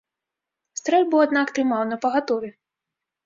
Стрэльбу, 0.79 1.19
аднак, 1.25 1.47
трымаў 1.57 1.85
напагатове. 1.91 2.49